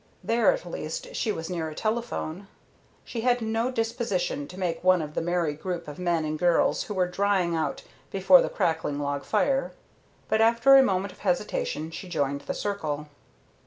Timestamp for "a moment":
10.75-11.13